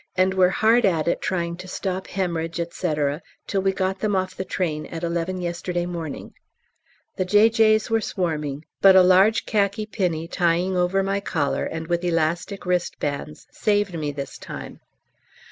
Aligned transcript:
and 0.17 0.33
were 0.33 0.49
hard 0.49 0.83
at 0.83 1.07
it 1.07 1.21
trying 1.21 1.55
to 1.55 1.67
stop 1.67 2.07
hæmorrhage, 2.07 2.73
&c., 2.73 3.21
till 3.45 3.61
we 3.61 3.71
got 3.71 3.99
them 3.99 4.15
off 4.15 4.33
the 4.35 4.43
train 4.43 4.87
at 4.87 5.03
11 5.03 5.39
yesterday 5.41 5.85
morning; 5.85 6.33
the 7.17 7.23
J.J.'s 7.23 7.91
were 7.91 8.01
swarming, 8.01 8.65
but 8.81 8.95
a 8.95 9.03
large 9.03 9.45
khaki 9.45 9.85
pinny 9.85 10.27
tying 10.27 10.75
over 10.75 11.03
my 11.03 11.19
collar, 11.19 11.65
and 11.67 11.85
with 11.85 12.03
elastic 12.03 12.65
wristbands, 12.65 13.45
saved 13.51 13.93
me 13.93 14.11
this 14.11 14.39
time. 14.39 14.79